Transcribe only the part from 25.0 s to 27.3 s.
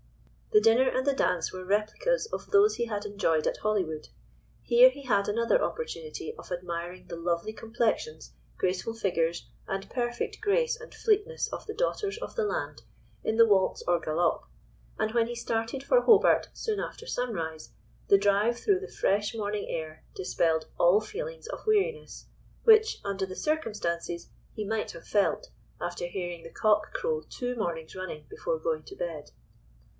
felt, after hearing the cock crow